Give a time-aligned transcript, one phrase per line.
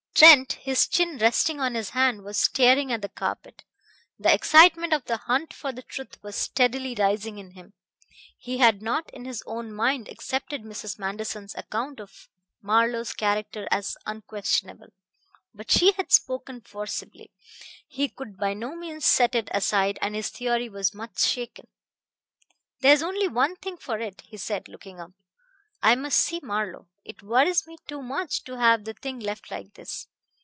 [0.13, 3.63] Trent, his chin resting on his hand, was staring at the carpet.
[4.19, 7.73] The excitement of the hunt for the truth was steadily rising in him.
[8.37, 10.99] He had not in his own mind accepted Mrs.
[10.99, 12.29] Manderson's account of
[12.61, 14.89] Marlowe's character as unquestionable.
[15.55, 17.31] But she had spoken forcibly;
[17.87, 21.65] he could by no means set it aside, and his theory was much shaken.
[22.81, 25.13] "There is only one thing for it," he said, looking up.
[25.81, 26.89] "I must see Marlowe.
[27.03, 30.07] It worries me too much to have the thing left like this.